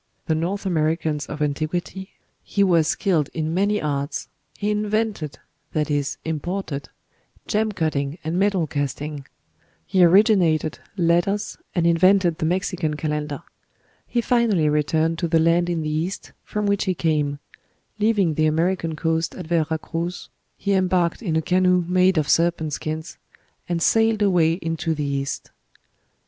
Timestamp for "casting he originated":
8.65-10.79